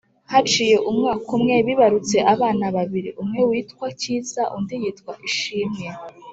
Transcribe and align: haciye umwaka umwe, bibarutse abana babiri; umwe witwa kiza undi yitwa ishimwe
haciye 0.31 0.75
umwaka 0.89 1.27
umwe, 1.37 1.55
bibarutse 1.67 2.17
abana 2.33 2.65
babiri; 2.75 3.09
umwe 3.21 3.41
witwa 3.49 3.87
kiza 3.99 4.43
undi 4.55 4.75
yitwa 4.81 5.11
ishimwe 5.29 5.85